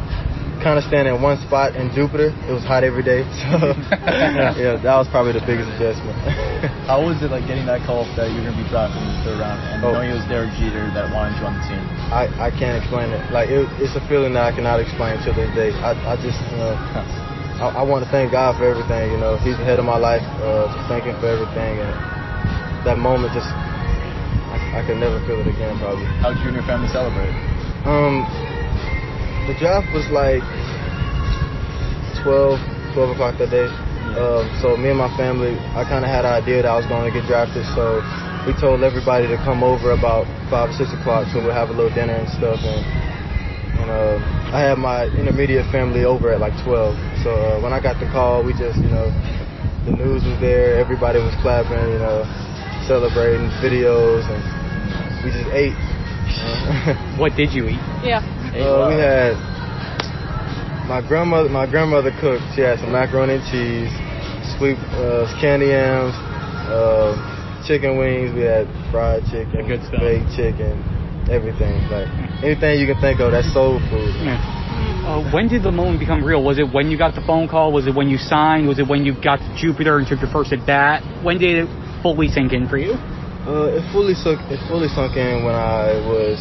[0.64, 2.36] kind of staying in one spot in Jupiter.
[2.48, 3.76] It was hot every day, so
[4.60, 6.16] yeah, that was probably the biggest adjustment.
[6.90, 9.20] How was it like getting that call that you're going to be drafted in the
[9.28, 9.96] third round and oh.
[9.96, 11.84] knowing it was Derek Jeter that wanted you on the team?
[12.12, 13.22] I, I can't explain it.
[13.32, 15.72] Like it, it's a feeling that I cannot explain to this day.
[15.80, 17.29] I, I just you know.
[17.60, 19.12] I, I want to thank God for everything.
[19.12, 20.24] You know, He's the head of my life.
[20.40, 21.92] Uh, just thank Him for everything, and
[22.88, 25.76] that moment just I, I could never feel it again.
[25.78, 26.08] Probably.
[26.24, 27.36] How did you and your family celebrate?
[27.84, 28.24] Um,
[29.48, 30.40] the draft was like
[32.24, 33.68] 12, 12 o'clock that day.
[34.16, 36.88] Um, so me and my family, I kind of had an idea that I was
[36.88, 37.68] going to get drafted.
[37.76, 38.00] So
[38.48, 41.76] we told everybody to come over about five or six o'clock, so we'll have a
[41.76, 42.64] little dinner and stuff.
[42.64, 42.82] And,
[43.84, 46.98] and uh, I had my intermediate family over at like 12.
[47.22, 49.14] So uh, when I got the call, we just, you know,
[49.86, 52.26] the news was there, everybody was clapping, you know,
[52.90, 54.42] celebrating videos, and
[55.22, 55.78] we just ate.
[57.22, 57.84] what did you eat?
[58.02, 58.26] Yeah.
[58.58, 59.38] Uh, we had
[60.90, 61.50] my grandmother.
[61.50, 62.42] My grandmother cooked.
[62.56, 63.94] She had some macaroni and cheese,
[64.58, 66.18] sweet uh, candy yams,
[66.74, 67.14] uh,
[67.68, 68.34] chicken wings.
[68.34, 70.82] We had fried chicken, good baked chicken,
[71.30, 71.86] everything.
[71.94, 72.10] Like
[72.44, 73.32] anything you can think of.
[73.32, 74.14] That's soul food.
[74.24, 74.40] Yeah.
[75.10, 76.44] Uh, when did the moment become real?
[76.44, 77.74] Was it when you got the phone call?
[77.74, 78.68] Was it when you signed?
[78.68, 81.02] Was it when you got to Jupiter and took your first at bat?
[81.24, 81.68] When did it
[82.04, 82.94] fully sink in for you?
[83.48, 84.38] Uh, it fully sunk.
[84.54, 86.38] It fully sunk in when I was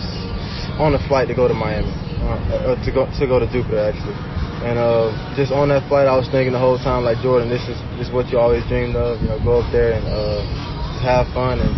[0.77, 1.89] on a flight to go to Miami,
[2.21, 4.15] uh, uh, to go to go to Jupiter actually.
[4.59, 7.63] And uh, just on that flight, I was thinking the whole time, like Jordan, this
[7.71, 9.23] is this is what you always dreamed of.
[9.23, 10.43] You know, go up there and uh,
[10.93, 11.73] just have fun and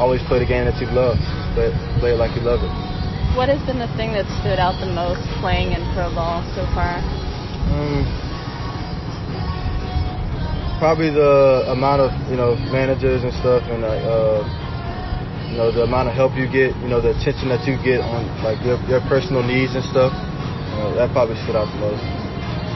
[0.00, 1.20] always play the game that you love.
[1.54, 2.93] but play it like you love it.
[3.34, 6.62] What has been the thing that stood out the most playing in pro ball so
[6.70, 7.02] far?
[7.74, 8.06] Um,
[10.78, 14.46] probably the amount of you know managers and stuff and uh,
[15.54, 18.02] you know, the amount of help you get, you know, the attention that you get
[18.02, 20.10] on like your, your personal needs and stuff.
[20.10, 22.02] You know, that probably stood out the most.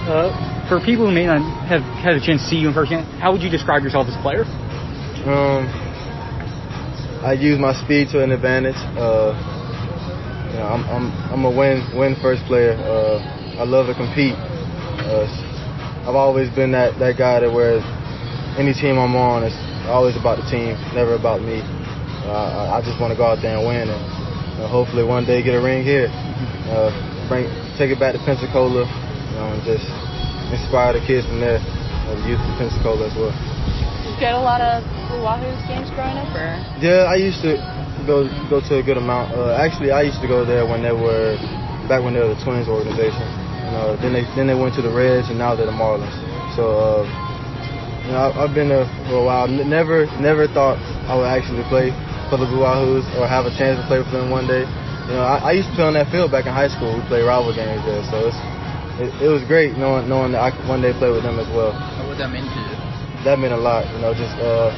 [0.06, 0.30] Uh,
[0.70, 3.34] for people who may not have had a chance to see you in person, how
[3.34, 4.46] would you describe yourself as a player?
[5.26, 5.66] Um,
[7.26, 8.78] I use my speed to an advantage.
[8.94, 9.34] Uh,
[10.58, 12.74] you know, I'm, I'm, I'm a win win first player.
[12.74, 13.22] Uh,
[13.62, 14.34] I love to compete.
[14.34, 15.22] Uh,
[16.02, 17.78] I've always been that, that guy that where
[18.58, 19.54] any team I'm on, it's
[19.86, 21.62] always about the team, never about me.
[22.26, 24.02] Uh, I just want to go out there and win, and
[24.58, 26.10] uh, hopefully one day get a ring here.
[26.68, 26.92] Uh,
[27.32, 27.48] bring,
[27.80, 29.88] take it back to Pensacola, you know, and just
[30.52, 33.32] inspire the kids from there, uh, the youth of Pensacola as well.
[33.32, 34.84] Did you get a lot of
[35.24, 36.60] Wahoo's games growing up, or?
[36.76, 37.56] Yeah, I used to
[38.08, 39.36] go go to a good amount.
[39.36, 41.36] Uh, actually, I used to go there when they were
[41.86, 43.22] back when they were the Twins organization.
[43.68, 46.16] You know, then they then they went to the Reds, and now they're the Marlins.
[46.56, 47.04] So.
[47.04, 47.28] Uh,
[48.08, 49.44] you know, I've been there for a while.
[49.44, 50.80] Never, never thought
[51.12, 51.92] I would actually play
[52.32, 54.64] for the Blue Wahoos or have a chance to play for them one day.
[54.64, 56.96] You know, I, I used to play on that field back in high school.
[56.96, 58.40] We played rival games there, so it's,
[58.96, 61.48] it, it was great knowing knowing that I could one day play with them as
[61.52, 61.76] well.
[62.00, 62.74] What would that mean to you?
[63.28, 63.84] That meant a lot.
[63.92, 64.72] You know, just uh,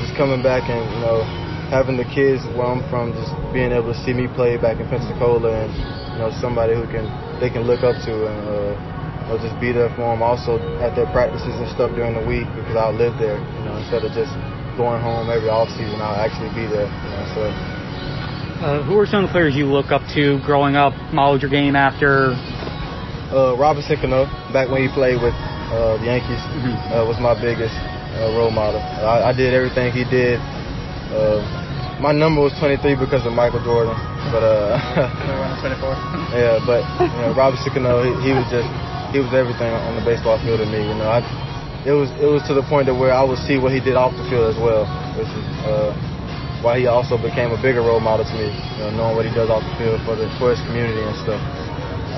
[0.00, 1.20] just coming back and you know
[1.70, 4.86] having the kids where I'm from just being able to see me play back in
[4.90, 7.06] Pensacola and you know somebody who can
[7.38, 10.20] they can look up to and uh, you know, just be there for them.
[10.20, 13.38] Also at their practices and stuff during the week because I live there.
[13.38, 14.34] You know, instead of just
[14.74, 16.90] going home every off season, I'll actually be there.
[16.90, 17.42] You know, so.
[18.60, 21.50] Uh, who are some of the players you look up to growing up, modeled your
[21.50, 22.36] game after?
[23.32, 25.32] Uh, Robinson Cano, back when he played with
[25.72, 26.92] uh, the Yankees, mm-hmm.
[26.92, 28.82] uh, was my biggest uh, role model.
[28.82, 30.42] I, I, did everything he did.
[31.10, 31.42] Uh,
[32.00, 33.92] my number was 23 because of Michael Jordan,
[34.32, 34.80] but uh,
[35.60, 35.92] 24.
[36.32, 38.68] yeah, but you know, Robinson Cano, he, he was just
[39.12, 40.80] he was everything on the baseball field to me.
[40.80, 41.20] You know, I
[41.84, 44.00] it was it was to the point that where I would see what he did
[44.00, 45.92] off the field as well, which is uh,
[46.64, 49.32] why he also became a bigger role model to me, you know, knowing what he
[49.36, 51.40] does off the field for the for his community and stuff.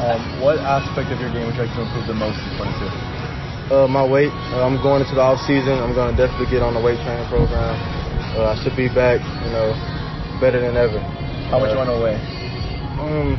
[0.02, 3.12] Um, what aspect of your game would you like to improve the most in 22?
[3.70, 4.34] Uh, my weight.
[4.50, 5.78] Uh, I'm going into the off season.
[5.78, 7.78] I'm going to definitely get on the weight training program.
[8.32, 9.76] Uh, I should be back, you know,
[10.40, 10.96] better than ever.
[11.52, 12.16] How much you want to weigh?
[12.96, 13.36] Um,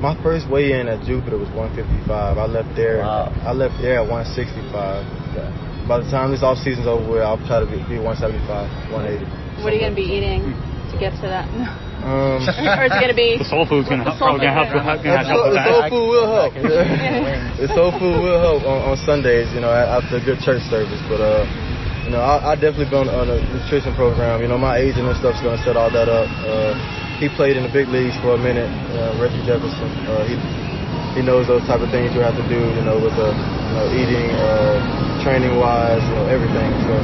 [0.00, 2.08] my first weigh in at Jupiter was 155.
[2.08, 3.04] I left there.
[3.04, 3.28] Wow.
[3.44, 5.84] I left there at 165.
[5.84, 8.40] By the time this off season's over with, I'll try to be, be 175,
[8.88, 9.20] 180.
[9.60, 11.44] What are you going to be eating to get to that?
[12.00, 12.40] Um,
[12.80, 13.36] or is it going to be?
[13.44, 15.12] The soul food's gonna help, soul probably gonna help, food.
[15.12, 16.52] gonna the help soul, with the soul food will help.
[17.60, 21.00] the soul food will help on, on Sundays, you know, after a good church service.
[21.12, 21.44] But uh,
[22.10, 24.42] you know, I, I definitely been on a nutrition program.
[24.42, 26.26] You know, my agent and stuff's gonna set all that up.
[26.42, 26.74] Uh,
[27.22, 28.66] he played in the big leagues for a minute,
[28.98, 29.86] uh, Reggie Jefferson.
[30.10, 30.34] Uh, he
[31.14, 33.74] he knows those type of things you have to do, you know, with the you
[33.78, 36.66] know eating, uh, training wise, you know, everything.
[36.82, 36.98] So.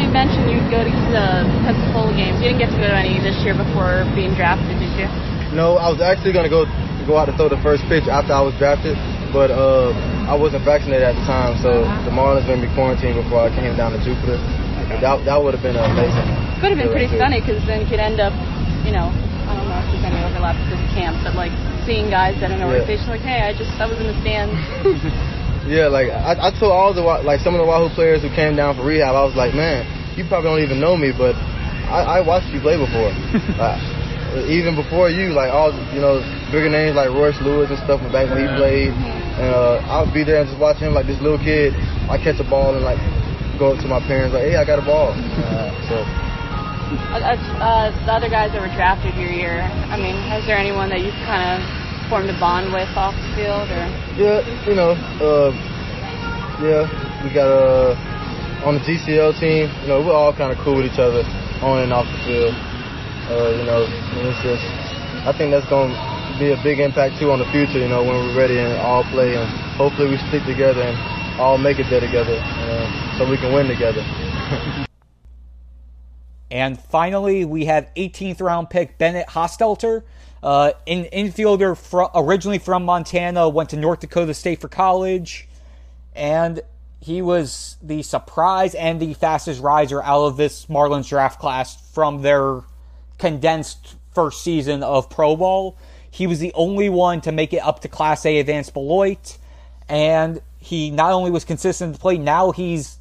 [0.00, 2.40] You mentioned you'd go to the Pensacola games.
[2.40, 5.08] You didn't get to go to any this year before being drafted, did you?
[5.52, 6.64] No, I was actually gonna go
[7.04, 8.96] go out to throw the first pitch after I was drafted,
[9.28, 9.92] but uh,
[10.28, 13.72] I wasn't vaccinated at the time, so the Marlins made me quarantine before I came
[13.80, 14.36] down to Jupiter.
[15.00, 16.28] That that would have been amazing.
[16.60, 18.36] Could have been pretty Yeah, stunning because then you could end up,
[18.84, 19.08] you know,
[19.48, 21.52] I don't know if there's any overlap with this camp, but like
[21.88, 22.68] seeing guys at an Yeah.
[22.68, 24.52] organization like, hey, I just I was in the stands.
[25.68, 28.56] Yeah, like I, I told all the like some of the Wahoo players who came
[28.56, 29.84] down for rehab, I was like, man,
[30.16, 31.36] you probably don't even know me, but
[31.92, 33.12] I, I watched you play before.
[33.60, 33.76] uh,
[34.48, 38.12] even before you, like all you know, bigger names like Royce Lewis and stuff from
[38.12, 38.92] back when he played.
[39.38, 41.72] And uh, I would be there and just watch him like this little kid.
[42.10, 42.98] I catch a ball and like
[43.58, 45.14] go up to my parents like, hey, I got a ball.
[45.48, 45.96] Uh, so
[47.14, 49.60] Uh, uh, the other guys that were drafted your year,
[49.92, 51.60] I mean, is there anyone that you've kind of
[52.08, 53.84] formed a bond with off the field, or
[54.16, 55.52] yeah, you know, uh,
[56.64, 56.88] yeah,
[57.22, 57.92] we got uh,
[58.64, 59.68] on the GCL team.
[59.84, 61.22] You know, we're all kind of cool with each other
[61.60, 62.54] on and off the field.
[63.28, 64.64] Uh, you know, and it's just,
[65.28, 65.96] I think that's going to
[66.38, 67.78] be a big impact too on the future.
[67.78, 71.58] You know, when we're ready and all play, and hopefully we stick together and all
[71.58, 74.04] make it there together, uh, so we can win together.
[76.50, 80.02] And finally, we have 18th round pick Bennett Hostetler,
[80.42, 85.46] uh, an infielder fro- originally from Montana, went to North Dakota State for college,
[86.14, 86.62] and
[87.00, 92.22] he was the surprise and the fastest riser out of this Marlins draft class from
[92.22, 92.62] their
[93.18, 95.76] condensed first season of Pro Ball.
[96.10, 99.38] He was the only one to make it up to Class A Advanced Beloit,
[99.88, 102.98] and he not only was consistent to play, now he's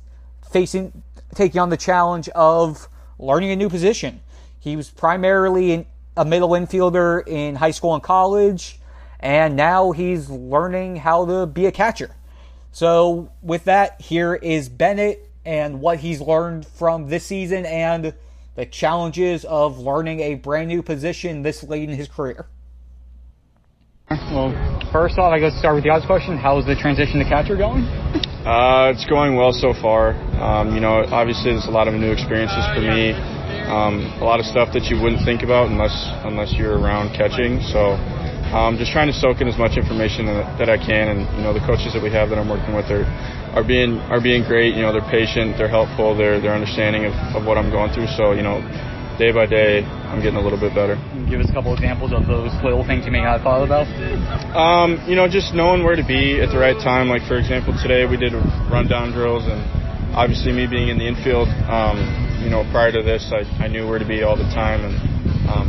[0.52, 1.04] facing
[1.36, 2.88] taking on the challenge of
[3.20, 4.22] learning a new position.
[4.60, 8.80] He was primarily a middle infielder in high school and college,
[9.20, 12.12] and now he's learning how to be a catcher.
[12.72, 18.14] So, with that, here is Bennett and what he's learned from this season and
[18.56, 22.48] the challenges of learning a brand new position this late in his career.
[24.10, 24.56] Well,
[24.92, 27.60] first off, I guess start with the obvious question: How is the transition to catcher
[27.60, 27.84] going?
[28.48, 30.16] Uh, it's going well so far.
[30.40, 33.12] Um, you know, obviously there's a lot of new experiences for me.
[33.68, 35.92] Um, a lot of stuff that you wouldn't think about unless
[36.24, 37.60] unless you're around catching.
[37.60, 38.00] So,
[38.56, 41.12] um, just trying to soak in as much information that, that I can.
[41.12, 43.04] And you know, the coaches that we have that I'm working with are
[43.60, 44.72] are being are being great.
[44.72, 48.08] You know, they're patient, they're helpful, they're they're understanding of, of what I'm going through.
[48.16, 48.64] So, you know,
[49.18, 50.96] day by day, I'm getting a little bit better.
[51.30, 53.90] Give us a couple examples of those little things you may not have thought about.
[54.54, 57.10] Um, you know, just knowing where to be at the right time.
[57.10, 58.34] Like for example, today we did
[58.70, 59.60] rundown drills, and
[60.14, 61.98] obviously me being in the infield, um,
[62.46, 64.96] you know, prior to this, I, I knew where to be all the time, and
[65.50, 65.68] um,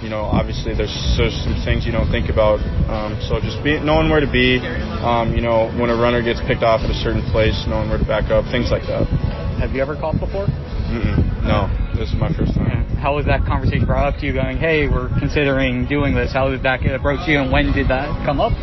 [0.00, 2.64] you know, obviously there's, there's some things you don't think about.
[2.88, 4.56] Um, so just be, knowing where to be,
[5.04, 8.00] um, you know, when a runner gets picked off at a certain place, knowing where
[8.00, 9.04] to back up, things like that.
[9.60, 10.48] Have you ever caught before?
[10.88, 11.68] Mm-mm, no,
[12.00, 12.88] this is my first time.
[12.96, 14.32] How was that conversation brought up to you?
[14.32, 16.32] Going, hey, we're considering doing this.
[16.32, 18.56] How did that get approached you, and when did that come up?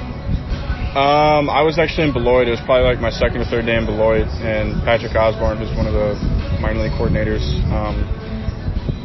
[0.98, 2.50] Um, I was actually in Beloit.
[2.50, 5.70] It was probably like my second or third day in Beloit, and Patrick Osborne, who's
[5.78, 6.18] one of the
[6.58, 8.02] minor league coordinators, um,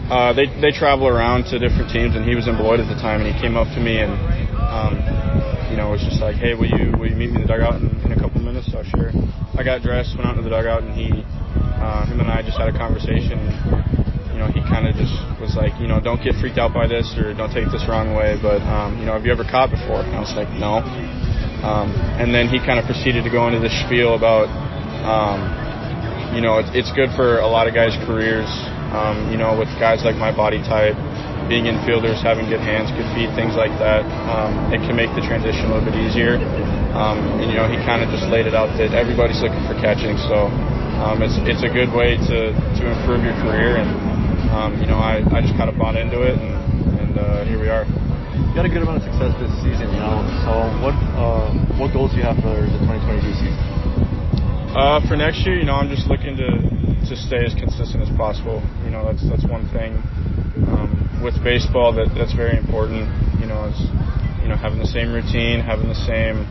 [0.09, 2.97] uh, they they travel around to different teams, and he was in Beloit at the
[2.97, 4.17] time, and he came up to me and
[4.57, 4.97] um,
[5.69, 7.53] you know it was just like, hey, will you will you meet me in the
[7.53, 8.73] dugout in, in a couple minutes?
[8.73, 9.13] So sure.
[9.53, 11.21] I got dressed, went out to the dugout, and he
[11.85, 14.01] uh, him and I just had a conversation.
[14.43, 17.07] Know, he kind of just was like, you know, don't get freaked out by this
[17.15, 20.03] or don't take this wrong way, but um, you know, have you ever caught before?
[20.03, 20.83] And I was like, no.
[21.63, 24.51] Um, and then he kind of proceeded to go into this spiel about,
[25.07, 25.47] um,
[26.35, 28.51] you know, it's, it's good for a lot of guys' careers.
[28.91, 30.99] Um, you know, with guys like my body type,
[31.47, 35.23] being infielders, having good hands, good feet, things like that, um, it can make the
[35.23, 36.43] transition a little bit easier.
[36.99, 39.79] Um, and you know, he kind of just laid it out that everybody's looking for
[39.79, 40.51] catching, so
[40.99, 44.12] um, it's it's a good way to to improve your career and
[44.53, 46.53] um, you know, I, I just kind of bought into it, and,
[47.01, 47.89] and uh, here we are.
[47.89, 50.21] You got a good amount of success this season, you know.
[50.45, 50.53] So
[50.85, 51.49] what uh,
[51.81, 53.57] what goals do you have for the 2022 season?
[54.77, 56.49] Uh, for next year, you know, I'm just looking to
[57.09, 58.61] to stay as consistent as possible.
[58.85, 59.97] You know, that's that's one thing
[60.69, 60.93] um,
[61.25, 63.09] with baseball that that's very important.
[63.41, 63.81] You know, is
[64.45, 66.45] you know having the same routine, having the same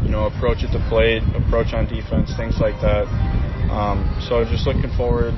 [0.00, 3.04] you know approach at the plate, approach on defense, things like that.
[3.68, 5.36] Um, so just looking forward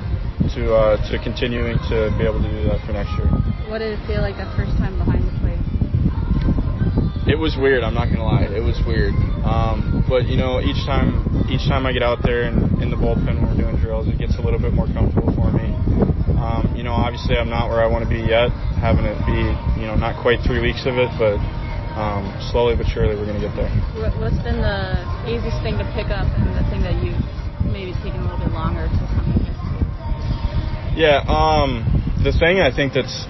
[0.55, 3.27] to uh, to continuing to be able to do that for next year.
[3.69, 5.61] What did it feel like that first time behind the plate?
[7.29, 7.83] It was weird.
[7.83, 8.49] I'm not gonna lie.
[8.49, 9.13] It was weird.
[9.45, 12.97] Um, but you know, each time, each time I get out there and in the
[12.97, 15.69] bullpen when we're doing drills, it gets a little bit more comfortable for me.
[16.41, 18.49] Um, you know, obviously I'm not where I want to be yet.
[18.81, 19.37] Having it be,
[19.77, 21.37] you know, not quite three weeks of it, but
[21.99, 23.69] um, slowly but surely we're gonna get there.
[24.01, 24.97] What- What's been the
[25.29, 27.19] easiest thing to pick up and the thing that you've
[27.69, 29.29] maybe taken a little bit longer to come?
[30.99, 31.87] Yeah, um,
[32.27, 33.23] the thing I think that's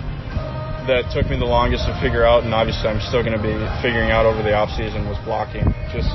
[0.90, 3.54] that took me the longest to figure out, and obviously I'm still going to be
[3.86, 5.70] figuring out over the off season, was blocking.
[5.94, 6.10] Just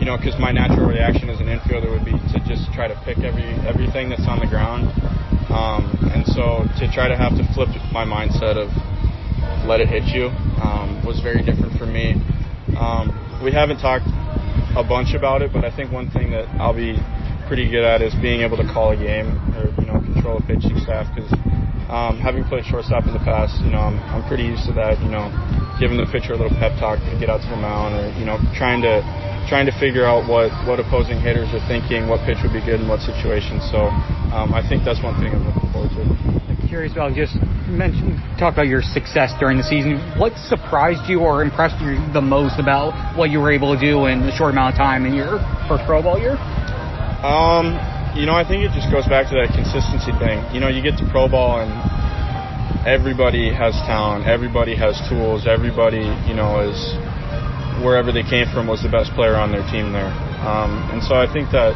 [0.00, 2.96] you know, because my natural reaction as an infielder would be to just try to
[3.04, 4.88] pick every everything that's on the ground,
[5.52, 8.72] um, and so to try to have to flip my mindset of
[9.68, 10.32] let it hit you
[10.64, 12.16] um, was very different for me.
[12.80, 13.12] Um,
[13.44, 14.08] we haven't talked
[14.72, 16.96] a bunch about it, but I think one thing that I'll be
[17.54, 20.44] pretty good at is being able to call a game or you know control a
[20.50, 21.30] pitching staff because
[21.86, 24.98] um, having played shortstop in the past, you know I'm, I'm pretty used to that.
[24.98, 25.30] You know,
[25.78, 28.26] giving the pitcher a little pep talk to get out to the mound, or you
[28.26, 29.06] know trying to
[29.46, 32.82] trying to figure out what what opposing hitters are thinking, what pitch would be good
[32.82, 33.62] in what situation.
[33.70, 33.86] So
[34.34, 36.02] um, I think that's one thing I'm looking forward to.
[36.02, 37.38] I'm curious about just
[37.70, 40.02] mention talk about your success during the season.
[40.18, 44.10] What surprised you or impressed you the most about what you were able to do
[44.10, 45.38] in a short amount of time in your
[45.70, 46.34] first pro ball year?
[47.24, 47.80] Um,
[48.12, 50.44] you know, I think it just goes back to that consistency thing.
[50.52, 51.72] You know, you get to pro ball and
[52.84, 56.76] everybody has talent, everybody has tools, everybody, you know, is
[57.80, 60.12] wherever they came from was the best player on their team there.
[60.44, 61.72] Um, and so I think that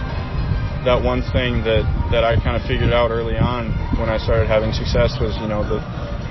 [0.85, 4.53] that one thing that that I kind of figured out early on when I started
[4.53, 5.81] having success was, you know, the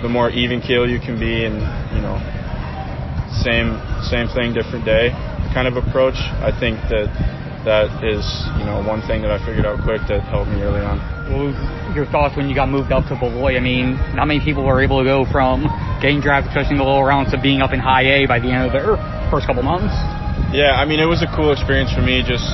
[0.05, 1.57] the more even keel you can be and,
[1.89, 2.22] you know,
[3.34, 5.09] same same thing different day
[5.57, 6.22] kind of approach.
[6.45, 7.09] I think that
[7.68, 8.24] that is,
[8.55, 11.03] you know, one thing that I figured out quick that helped me early on.
[11.28, 11.51] Well,
[11.91, 13.59] your thoughts when you got moved up to Beloit?
[13.59, 15.68] I mean, not many people were able to go from
[15.99, 18.47] getting drafted, especially in the lower rounds, to being up in high A by the
[18.47, 18.95] end of their
[19.28, 19.91] first couple months.
[20.55, 22.24] Yeah, I mean, it was a cool experience for me.
[22.24, 22.47] Just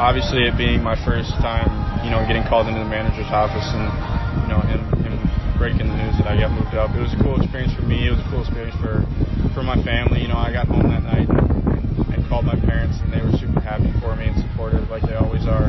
[0.00, 1.68] obviously it being my first time,
[2.00, 3.84] you know, getting called into the manager's office and
[4.40, 5.14] you know him, him
[5.60, 6.96] breaking the news that I got moved up.
[6.96, 8.08] It was a cool experience for me.
[8.08, 9.04] It was a cool experience for
[9.52, 10.24] for my family.
[10.24, 13.36] You know, I got home that night and, and called my parents, and they were
[13.36, 15.66] super happy for me and supportive, like they always are.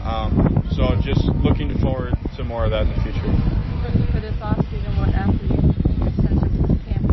[0.00, 3.20] Um, so just looking forward to more of that in the future.
[3.20, 5.60] For, for this off season, what after you
[6.24, 7.04] sense of with fans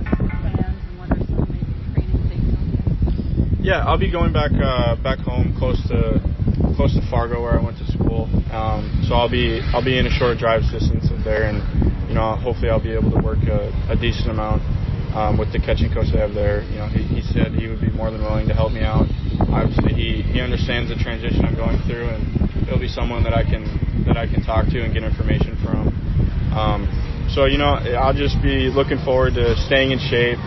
[0.95, 1.43] what are some
[1.91, 3.59] training things?
[3.59, 6.19] Yeah, I'll be going back uh, back home, close to
[6.75, 8.31] close to Fargo, where I went to school.
[8.51, 11.59] Um, so I'll be I'll be in a short drive distance of there, and
[12.07, 14.63] you know hopefully I'll be able to work a, a decent amount
[15.15, 16.63] um, with the catching coach they have there.
[16.71, 19.07] You know he, he said he would be more than willing to help me out.
[19.51, 22.23] Obviously he, he understands the transition I'm going through, and
[22.65, 23.67] he'll be someone that I can
[24.07, 25.91] that I can talk to and get information from.
[26.55, 26.87] Um,
[27.29, 30.39] so you know I'll just be looking forward to staying in shape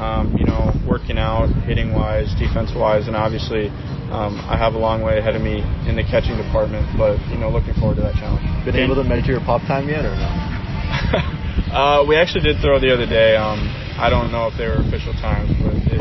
[0.00, 3.68] um, you know, working out, hitting wise, defense wise, and obviously
[4.08, 6.88] um, I have a long way ahead of me in the catching department.
[6.96, 8.40] But you know, looking forward to that challenge.
[8.64, 10.30] Been able to measure your pop time yet or no?
[11.76, 13.36] uh, we actually did throw the other day.
[13.36, 13.60] Um,
[14.00, 16.00] I don't know if they were official times, but it,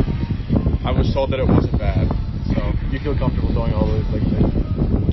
[0.87, 2.07] I was told that it wasn't bad.
[2.89, 4.49] So you feel comfortable throwing all those like this?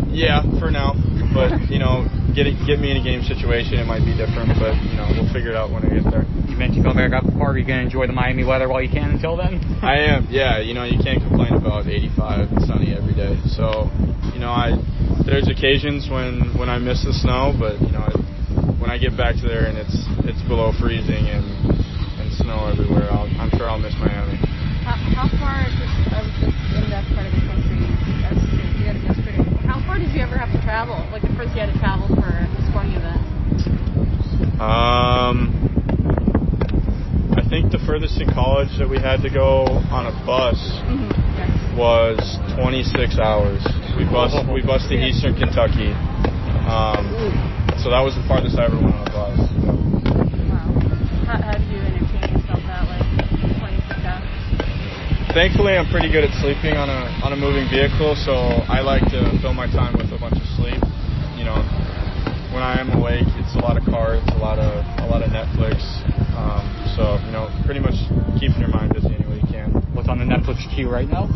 [0.08, 0.96] Yeah, for now.
[1.36, 4.56] But you know, get it, get me in a game situation, it might be different.
[4.56, 6.24] But you know, we'll figure it out when I get there.
[6.48, 7.60] You mentioned going back up to Fargo.
[7.60, 9.60] You're going to enjoy the Miami weather while you can until then?
[9.84, 10.24] I am.
[10.32, 13.36] Yeah, you know, you can't complain about 85 and sunny every day.
[13.52, 13.92] So,
[14.32, 14.80] you know, I
[15.28, 18.08] there's occasions when when I miss the snow, but you know,
[18.80, 21.44] when I get back to there and it's it's below freezing and
[22.24, 24.40] and snow everywhere, I'll, I'm sure I'll miss Miami.
[24.80, 26.05] How, how far just of just in
[26.96, 27.84] that part of the country?
[28.24, 28.40] As
[28.80, 30.96] you had yesterday, how far did you ever have to travel?
[31.12, 33.20] Like the first you had to travel for a sporting event?
[34.56, 35.52] Um,
[37.36, 40.56] I think the furthest in college that we had to go on a bus
[41.76, 42.16] was
[42.56, 43.60] 26 hours.
[44.00, 45.92] We bus we bused to Eastern Kentucky.
[46.64, 47.12] Um,
[47.76, 49.36] so that was the farthest I ever went on a bus.
[50.48, 51.55] Wow.
[55.36, 58.32] Thankfully, I'm pretty good at sleeping on a on a moving vehicle, so
[58.72, 60.80] I like to fill my time with a bunch of sleep.
[61.36, 61.60] You know,
[62.56, 65.28] when I am awake, it's a lot of cards, a lot of a lot of
[65.28, 65.76] Netflix.
[66.32, 66.64] Um,
[66.96, 68.00] so you know, pretty much
[68.40, 69.76] keeping your mind busy any way you can.
[69.92, 71.28] What's on the Netflix queue right now?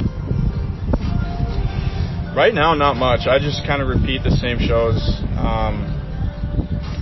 [2.32, 3.28] Right now, not much.
[3.28, 4.96] I just kind of repeat the same shows.
[5.36, 5.99] Um,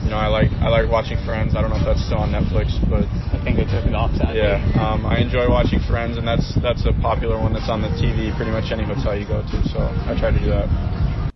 [0.09, 1.55] you know, I like I like watching Friends.
[1.55, 4.11] I don't know if that's still on Netflix, but I think they took it off.
[4.17, 4.41] Sadly.
[4.41, 7.89] Yeah, um, I enjoy watching Friends, and that's that's a popular one that's on the
[7.89, 9.69] TV pretty much any hotel you go to.
[9.69, 11.33] So I try to do that.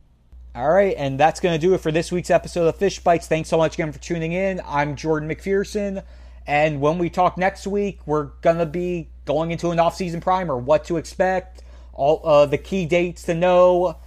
[0.54, 3.26] All right, and that's going to do it for this week's episode of Fish Bites.
[3.26, 4.62] Thanks so much again for tuning in.
[4.66, 6.02] I'm Jordan McPherson,
[6.46, 10.56] and when we talk next week, we're going to be going into an off-season primer,
[10.56, 11.62] what to expect,
[11.92, 13.98] all uh, the key dates to know,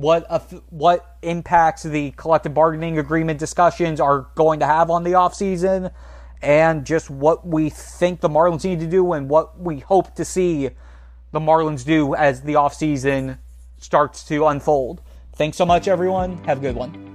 [0.00, 0.38] what uh,
[0.70, 5.92] what impacts the collective bargaining agreement discussions are going to have on the offseason,
[6.40, 10.24] and just what we think the Marlins need to do and what we hope to
[10.24, 10.70] see
[11.32, 13.38] the Marlins do as the offseason
[13.78, 15.02] starts to unfold.
[15.34, 16.42] Thanks so much, everyone.
[16.44, 17.09] Have a good one.